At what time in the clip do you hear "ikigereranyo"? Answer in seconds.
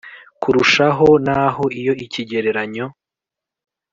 2.05-2.85